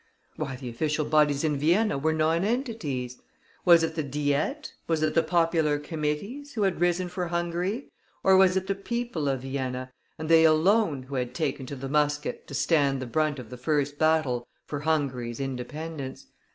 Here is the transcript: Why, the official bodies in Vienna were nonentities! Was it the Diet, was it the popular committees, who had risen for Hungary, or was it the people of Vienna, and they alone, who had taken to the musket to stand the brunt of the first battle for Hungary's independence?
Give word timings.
Why, 0.35 0.55
the 0.55 0.67
official 0.67 1.05
bodies 1.05 1.43
in 1.43 1.57
Vienna 1.59 1.95
were 1.95 2.11
nonentities! 2.11 3.21
Was 3.65 3.83
it 3.83 3.93
the 3.93 4.01
Diet, 4.01 4.73
was 4.87 5.03
it 5.03 5.13
the 5.13 5.21
popular 5.21 5.77
committees, 5.77 6.53
who 6.55 6.63
had 6.63 6.81
risen 6.81 7.07
for 7.07 7.27
Hungary, 7.27 7.91
or 8.23 8.35
was 8.35 8.57
it 8.57 8.65
the 8.65 8.73
people 8.73 9.27
of 9.29 9.41
Vienna, 9.43 9.91
and 10.17 10.27
they 10.27 10.43
alone, 10.43 11.03
who 11.03 11.13
had 11.13 11.35
taken 11.35 11.67
to 11.67 11.75
the 11.75 11.87
musket 11.87 12.47
to 12.47 12.55
stand 12.55 12.99
the 12.99 13.05
brunt 13.05 13.37
of 13.37 13.51
the 13.51 13.57
first 13.57 13.99
battle 13.99 14.47
for 14.65 14.79
Hungary's 14.79 15.39
independence? 15.39 16.25